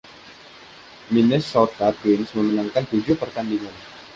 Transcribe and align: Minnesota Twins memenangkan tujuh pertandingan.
Minnesota 1.13 1.87
Twins 1.99 2.29
memenangkan 2.37 2.83
tujuh 2.91 3.13
pertandingan. 3.21 3.75